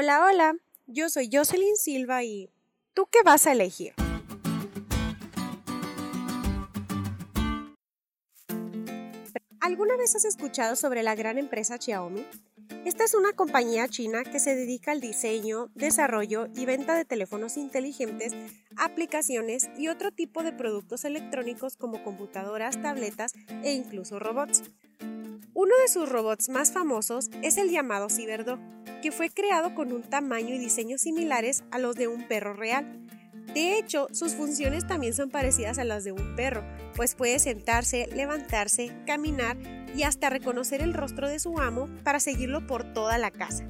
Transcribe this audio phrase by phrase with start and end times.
[0.00, 0.54] Hola, hola,
[0.86, 2.52] yo soy Jocelyn Silva y
[2.94, 3.94] ¿tú qué vas a elegir?
[9.58, 12.24] ¿Alguna vez has escuchado sobre la gran empresa Xiaomi?
[12.84, 17.56] Esta es una compañía china que se dedica al diseño, desarrollo y venta de teléfonos
[17.56, 18.34] inteligentes,
[18.76, 23.32] aplicaciones y otro tipo de productos electrónicos como computadoras, tabletas
[23.64, 24.62] e incluso robots.
[25.54, 28.60] Uno de sus robots más famosos es el llamado Cyberdog,
[29.02, 33.06] que fue creado con un tamaño y diseño similares a los de un perro real.
[33.54, 36.62] De hecho, sus funciones también son parecidas a las de un perro,
[36.94, 39.56] pues puede sentarse, levantarse, caminar
[39.94, 43.64] y hasta reconocer el rostro de su amo para seguirlo por toda la casa.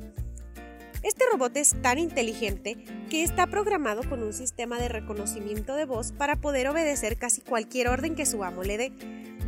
[1.05, 2.77] Este robot es tan inteligente
[3.09, 7.89] que está programado con un sistema de reconocimiento de voz para poder obedecer casi cualquier
[7.89, 8.93] orden que su amo le dé.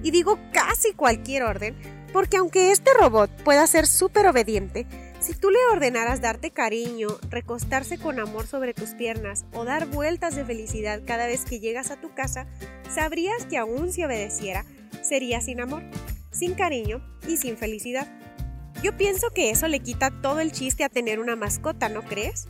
[0.02, 1.76] Y digo casi cualquier orden
[2.12, 4.86] porque aunque este robot pueda ser súper obediente,
[5.20, 10.34] si tú le ordenaras darte cariño, recostarse con amor sobre tus piernas o dar vueltas
[10.34, 12.46] de felicidad cada vez que llegas a tu casa,
[12.92, 14.64] sabrías que aún si obedeciera,
[15.02, 15.82] sería sin amor,
[16.30, 18.08] sin cariño y sin felicidad.
[18.82, 22.48] Yo pienso que eso le quita todo el chiste a tener una mascota, ¿no crees?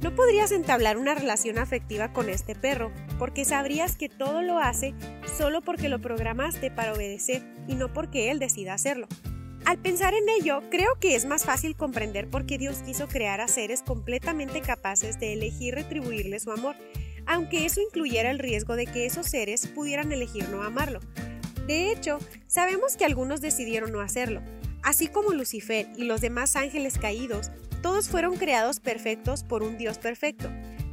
[0.00, 4.94] No podrías entablar una relación afectiva con este perro, porque sabrías que todo lo hace
[5.36, 9.08] solo porque lo programaste para obedecer y no porque él decida hacerlo.
[9.64, 13.40] Al pensar en ello, creo que es más fácil comprender por qué Dios quiso crear
[13.40, 16.74] a seres completamente capaces de elegir retribuirle su amor,
[17.26, 21.00] aunque eso incluyera el riesgo de que esos seres pudieran elegir no amarlo.
[21.66, 22.18] De hecho,
[22.48, 24.42] sabemos que algunos decidieron no hacerlo,
[24.82, 27.52] así como Lucifer y los demás ángeles caídos
[27.82, 30.50] todos fueron creados perfectos por un Dios perfecto.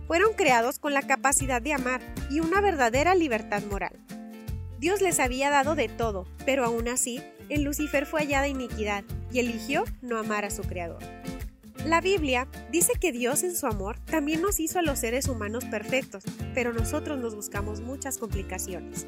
[0.07, 3.99] Fueron creados con la capacidad de amar y una verdadera libertad moral.
[4.79, 9.39] Dios les había dado de todo, pero aún así, en Lucifer fue hallada iniquidad y
[9.39, 11.01] eligió no amar a su Creador.
[11.85, 15.63] La Biblia dice que Dios en su amor también nos hizo a los seres humanos
[15.65, 19.05] perfectos, pero nosotros nos buscamos muchas complicaciones.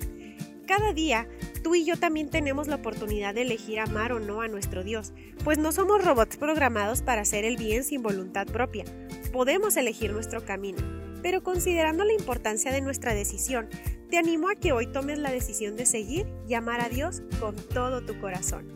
[0.66, 1.28] Cada día,
[1.64, 5.12] tú y yo también tenemos la oportunidad de elegir amar o no a nuestro Dios,
[5.44, 8.86] pues no somos robots programados para hacer el bien sin voluntad propia.
[9.34, 10.80] Podemos elegir nuestro camino,
[11.22, 13.70] pero considerando la importancia de nuestra decisión,
[14.10, 17.56] te animo a que hoy tomes la decisión de seguir y amar a Dios con
[17.56, 18.68] todo tu corazón.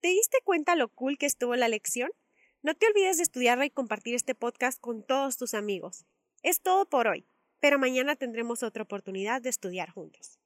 [0.00, 2.10] ¿Te diste cuenta lo cool que estuvo la lección?
[2.62, 6.06] No te olvides de estudiarla y compartir este podcast con todos tus amigos.
[6.42, 7.26] Es todo por hoy,
[7.60, 10.40] pero mañana tendremos otra oportunidad de estudiar juntos.